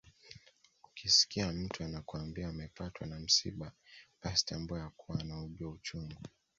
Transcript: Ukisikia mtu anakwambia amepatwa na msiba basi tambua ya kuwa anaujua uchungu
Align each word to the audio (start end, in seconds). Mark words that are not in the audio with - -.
Ukisikia 0.85 1.51
mtu 1.51 1.83
anakwambia 1.83 2.47
amepatwa 2.49 3.07
na 3.07 3.19
msiba 3.19 3.71
basi 4.23 4.45
tambua 4.45 4.79
ya 4.79 4.89
kuwa 4.89 5.19
anaujua 5.19 5.69
uchungu 5.71 6.21